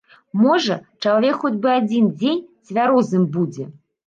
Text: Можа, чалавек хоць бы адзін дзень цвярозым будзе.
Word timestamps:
Можа, 0.43 0.77
чалавек 1.05 1.35
хоць 1.43 1.59
бы 1.67 1.75
адзін 1.81 2.09
дзень 2.23 2.41
цвярозым 2.71 3.31
будзе. 3.39 3.69